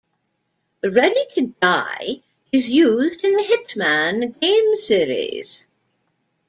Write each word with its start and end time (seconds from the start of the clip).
"Ready 0.83 1.27
to 1.35 1.53
Die" 1.61 2.21
is 2.51 2.71
used 2.71 3.23
in 3.23 3.33
the 3.35 3.43
Hitman 3.43 4.31
game 4.39 4.79
series. 4.79 5.67